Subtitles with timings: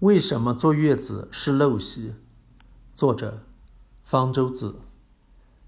[0.00, 2.14] 为什么坐月子是陋习？
[2.94, 3.42] 作者：
[4.02, 4.76] 方舟子。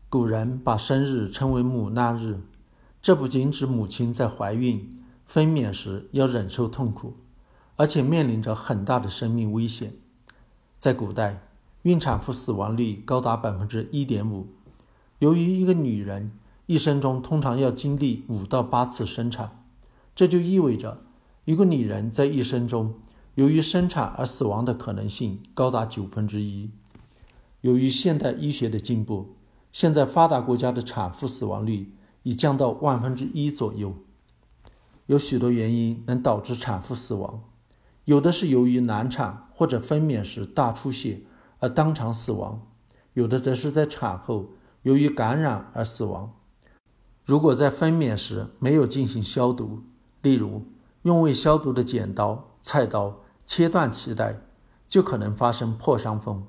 [0.08, 2.40] 古人把生日称为母难日，
[3.02, 7.12] 这不仅指母亲在怀孕、分娩时要忍受痛苦，
[7.76, 9.92] 而且面临着很大的生命危险。
[10.78, 11.42] 在古代，
[11.82, 14.46] 孕产妇死亡率高达百分之一点五。
[15.18, 16.32] 由于一个女人
[16.64, 19.62] 一生中通常要经历五到八次生产，
[20.14, 21.02] 这就意味着
[21.44, 22.94] 一个女人在一生中。
[23.34, 26.70] 由于生产而死亡的可能性高达九分之一。
[27.62, 29.36] 由于现代医学的进步，
[29.72, 33.94] 现在发达国家的产妇死亡率已降到万分之一左右。
[35.06, 37.42] 有许多原因能导致产妇死亡，
[38.04, 41.22] 有的是由于难产或者分娩时大出血
[41.60, 42.60] 而当场死亡，
[43.14, 44.50] 有的则是在产后
[44.82, 46.34] 由于感染而死亡。
[47.24, 49.84] 如果在分娩时没有进行消毒，
[50.20, 50.66] 例如
[51.02, 53.20] 用未消毒的剪刀、菜刀。
[53.44, 54.40] 切断脐带，
[54.86, 56.46] 就可能发生破伤风。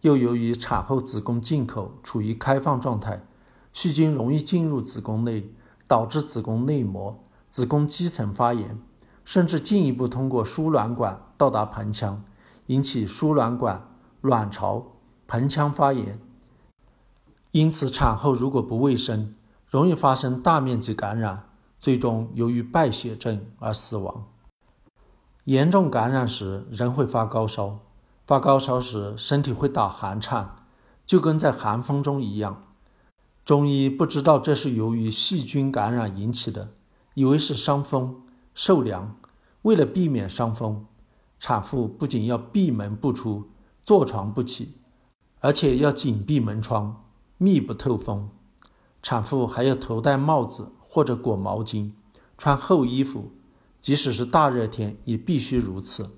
[0.00, 3.24] 又由于产后子宫进口处于开放状态，
[3.72, 5.54] 细菌容易进入子宫内，
[5.86, 8.80] 导致子宫内膜、子宫肌层发炎，
[9.24, 12.24] 甚至进一步通过输卵管到达盆腔，
[12.66, 13.88] 引起输卵管、
[14.20, 14.86] 卵巢、
[15.28, 16.18] 盆腔发炎。
[17.52, 19.34] 因此，产后如果不卫生，
[19.68, 21.44] 容易发生大面积感染，
[21.78, 24.24] 最终由于败血症而死亡。
[25.44, 27.80] 严重感染时，人会发高烧。
[28.24, 30.54] 发高烧时，身体会打寒颤，
[31.04, 32.62] 就跟在寒风中一样。
[33.44, 36.68] 中医不知道这是由于细菌感染引起的，
[37.14, 38.22] 以为是伤风
[38.54, 39.16] 受凉。
[39.62, 40.86] 为了避免伤风，
[41.40, 43.50] 产妇不仅要闭门不出、
[43.82, 44.74] 坐床不起，
[45.40, 47.04] 而且要紧闭门窗，
[47.38, 48.30] 密不透风。
[49.02, 51.90] 产妇还要头戴帽子或者裹毛巾，
[52.38, 53.32] 穿厚衣服。
[53.82, 56.08] 即使是大热天，也必须如此。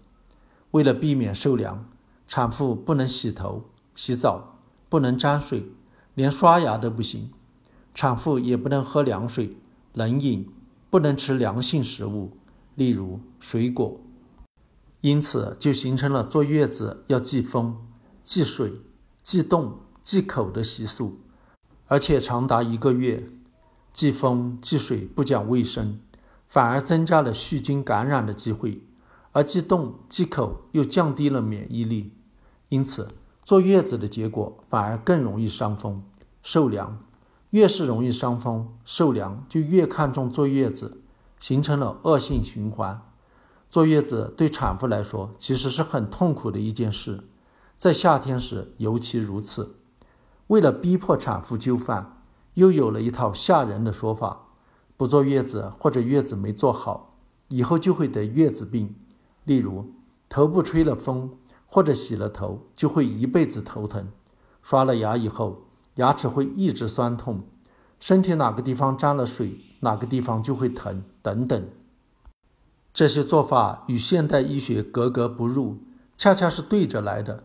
[0.73, 1.89] 为了避免受凉，
[2.29, 4.59] 产妇不能洗头、洗澡，
[4.91, 5.73] 不能沾水，
[6.15, 7.31] 连刷牙都不行。
[7.95, 9.57] 产妇也不能喝凉水、
[9.95, 10.47] 冷饮，
[10.91, 12.37] 不能吃凉性食物，
[12.75, 13.99] 例如水果。
[15.01, 17.79] 因此，就形成了坐月子要忌风、
[18.23, 18.75] 忌水、
[19.23, 21.19] 忌冻、忌口的习俗，
[21.87, 23.27] 而且长达一个月。
[23.93, 26.01] 忌风、忌水不讲卫生。
[26.55, 28.81] 反而增加了细菌感染的机会，
[29.33, 32.13] 而忌冻忌口又降低了免疫力，
[32.69, 33.09] 因此
[33.43, 36.05] 坐月子的结果反而更容易伤风
[36.45, 36.97] 受凉。
[37.51, 41.01] 越是容易伤风受凉，就越看重坐月子，
[41.41, 43.03] 形成了恶性循环。
[43.69, 47.25] 坐月子对产妇来说其实是很痛苦的一件事，
[47.77, 49.75] 在夏天时尤其如此。
[50.47, 52.23] 为了逼迫产妇就范，
[52.55, 54.43] 又有了一套吓人的说法。
[54.97, 57.17] 不坐月子或者月子没做好，
[57.49, 58.95] 以后就会得月子病。
[59.45, 59.93] 例如，
[60.29, 64.07] 头部吹了风或者洗了头，就会一辈子头疼；
[64.63, 65.65] 刷了牙以后，
[65.97, 67.41] 牙齿会一直酸痛；
[67.99, 71.69] 身体哪个地方沾了水，哪个地方就会疼等等。
[72.93, 75.79] 这些做法与现代医学格格不入，
[76.17, 77.45] 恰恰是对着来的。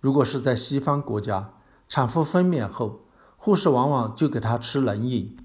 [0.00, 1.54] 如果是在西方国家，
[1.88, 3.02] 产妇分娩后，
[3.36, 5.36] 护士往往就给她吃冷饮。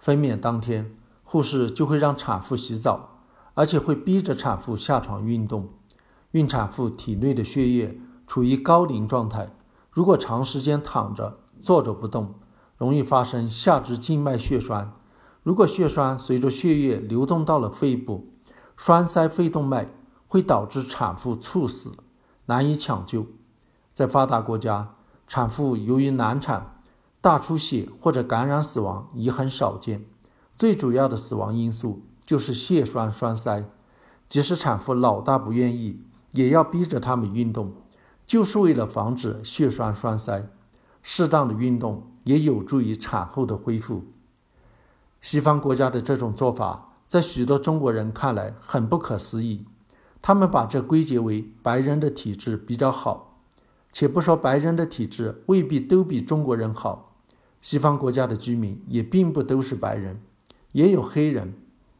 [0.00, 3.18] 分娩当天，护士就会让产妇洗澡，
[3.52, 5.68] 而且会逼着产妇下床运动。
[6.30, 9.50] 孕产妇体内的血液处于高凝状态，
[9.90, 12.34] 如果长时间躺着、坐着不动，
[12.78, 14.90] 容易发生下肢静脉血栓。
[15.42, 18.32] 如果血栓随着血液流动到了肺部，
[18.78, 19.88] 栓塞肺动脉，
[20.26, 21.92] 会导致产妇猝死，
[22.46, 23.26] 难以抢救。
[23.92, 24.94] 在发达国家，
[25.26, 26.79] 产妇由于难产。
[27.20, 30.06] 大出血或者感染死亡已很少见，
[30.56, 33.64] 最主要的死亡因素就是血栓栓塞。
[34.26, 36.00] 即使产妇老大不愿意，
[36.32, 37.72] 也要逼着他们运动，
[38.26, 40.48] 就是为了防止血栓栓塞。
[41.02, 44.04] 适当的运动也有助于产后的恢复。
[45.20, 49.66] 西方国家的这种做法，在许多中国人看来很不可思议，
[50.22, 53.38] 他们把这归结为白人的体质比较好，
[53.90, 57.09] 且不说白人的体质未必都比中国人好。
[57.60, 60.20] 西方国家的居民也并不都是白人，
[60.72, 61.54] 也有黑人、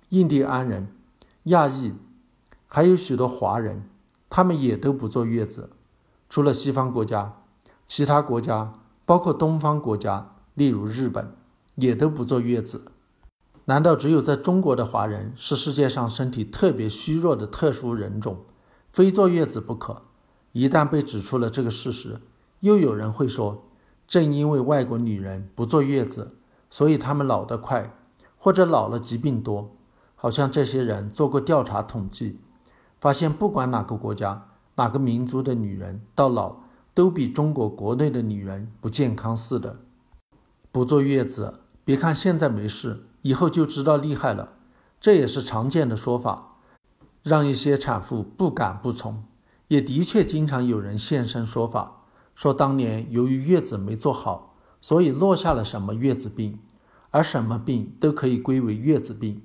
[0.08, 0.88] 印第安人、
[1.44, 1.92] 亚裔，
[2.66, 3.84] 还有许多华人，
[4.28, 5.70] 他们也都不坐月子。
[6.28, 7.42] 除了西方国家，
[7.84, 8.74] 其他国家，
[9.04, 11.34] 包括东方国家，例如日本，
[11.74, 12.86] 也都不坐月子。
[13.66, 18.44] 难道只有在中国的华人是世界上身体特别虚弱的特殊人种，
[18.90, 20.02] 非坐月子不可？
[20.52, 22.20] 一旦被指出了这个事实，
[22.60, 23.66] 又有人会说。
[24.10, 26.36] 正因为外国女人不坐月子，
[26.68, 27.94] 所以她们老得快，
[28.36, 29.76] 或者老了疾病多。
[30.16, 32.40] 好像这些人做过调查统计，
[32.98, 36.56] 发现不管哪个国家、哪个民族的女人到老
[36.92, 39.76] 都比中国国内的女人不健康似的。
[40.72, 44.54] 不坐月子，别看现在没事，以后就知道厉害了。
[45.00, 46.56] 这也是常见的说法，
[47.22, 49.22] 让一些产妇不敢不从。
[49.68, 51.99] 也的确经常有人现身说法，
[52.40, 56.58] 说当年由于月子没做好，所以落下了什么月子病，
[57.10, 59.42] 而什么病都可以归为月子病。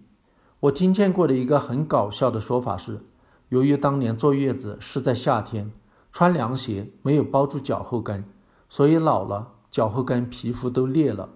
[0.62, 3.02] 我听见过的一个很搞笑的说法是，
[3.50, 5.74] 由于当年坐月子是在夏天，
[6.14, 8.24] 穿凉鞋没有包住脚后跟，
[8.70, 11.32] 所以老了脚后跟皮肤都裂了。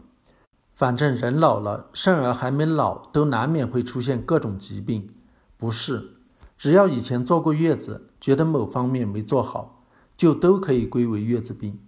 [0.73, 5.09] 反正人老了，生儿还没老，都难免会出现各种疾病。
[5.57, 6.11] 不是，
[6.57, 8.05] 只要以前坐过月子。
[8.21, 9.78] 觉得某方面没做好，
[10.19, 11.79] 就都可以归为月子病。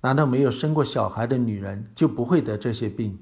[0.00, 3.20] 难道没有生过小孩的女人就不会得这些病？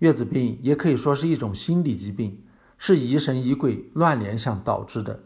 [0.00, 2.42] 月子病也可以说是一种心理疾病，
[2.76, 5.20] 是疑神疑鬼、乱联想导致的。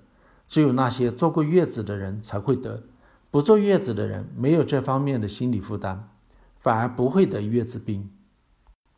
[0.46, 2.84] 只有那些坐过月子的人才会得，
[3.32, 6.08] 不坐月子的人没有这方面的心理负担，
[6.56, 8.08] 反而不会得月子病。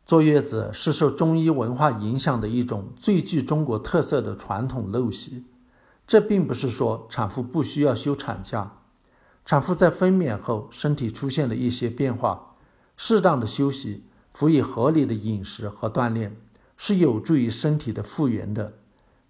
[0.05, 5.45] 坐月子是受中医文化影响的一种最具中国特色的传统陋习。
[6.05, 8.73] 这并不是说产妇不需要休产假，
[9.45, 12.55] 产妇在分娩后身体出现了一些变化，
[12.95, 16.35] 适当的休息，辅以合理的饮食和锻炼，
[16.77, 18.73] 是有助于身体的复原的。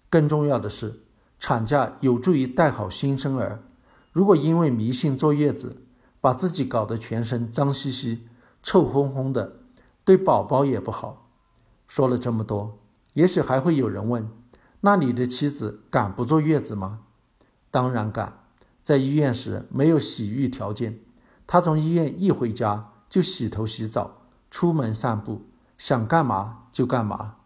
[0.08, 1.00] 更重要的是，
[1.40, 3.64] 产假有助于带好新生儿。
[4.12, 5.82] 如果因为迷信坐月子，
[6.20, 8.28] 把自己搞得全身脏兮兮、
[8.62, 9.56] 臭烘烘的，
[10.04, 11.28] 对宝宝也不好。
[11.88, 12.78] 说了这么多，
[13.14, 14.30] 也许还会有人问。
[14.82, 17.00] 那你的妻子敢不坐月子吗？
[17.72, 18.43] 当然敢。
[18.84, 21.00] 在医院时没有洗浴条件，
[21.46, 24.18] 他从医院一回家就洗头洗澡，
[24.50, 25.46] 出门散步，
[25.78, 27.36] 想干嘛就干嘛。